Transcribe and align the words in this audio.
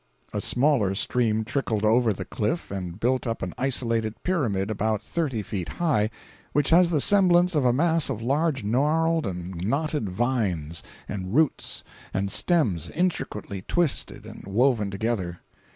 A 0.33 0.41
smaller 0.41 0.95
stream 0.95 1.43
trickled 1.45 1.85
over 1.85 2.11
the 2.11 2.25
cliff 2.25 2.71
and 2.71 2.99
built 2.99 3.27
up 3.27 3.43
an 3.43 3.53
isolated 3.55 4.15
pyramid 4.23 4.71
about 4.71 5.03
thirty 5.03 5.43
feet 5.43 5.69
high, 5.77 6.09
which 6.53 6.71
has 6.71 6.89
the 6.89 6.99
semblance 6.99 7.53
of 7.53 7.65
a 7.65 7.71
mass 7.71 8.09
of 8.09 8.19
large 8.23 8.63
gnarled 8.63 9.27
and 9.27 9.55
knotted 9.63 10.09
vines 10.09 10.81
and 11.07 11.35
roots 11.35 11.83
and 12.15 12.31
stems 12.31 12.89
intricately 12.89 13.61
twisted 13.61 14.25
and 14.25 14.43
woven 14.47 14.89
together. 14.89 15.41